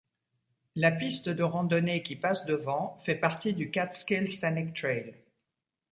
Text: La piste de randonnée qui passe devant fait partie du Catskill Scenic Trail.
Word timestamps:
La 0.75 0.89
piste 0.89 1.29
de 1.29 1.43
randonnée 1.43 2.01
qui 2.01 2.15
passe 2.15 2.47
devant 2.47 2.97
fait 3.03 3.13
partie 3.13 3.53
du 3.53 3.69
Catskill 3.69 4.31
Scenic 4.31 4.73
Trail. 4.73 5.13